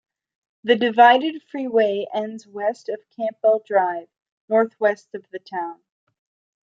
[0.63, 4.09] The divided freeway ends west of Campbell Drive,
[4.49, 5.79] northwest of the town.